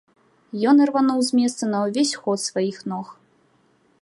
Ён 0.71 0.81
ірвануў 0.85 1.21
з 1.27 1.39
месца 1.41 1.63
на 1.75 1.83
ўвесь 1.85 2.17
ход 2.23 2.39
сваіх 2.49 2.77
ног. 2.95 3.07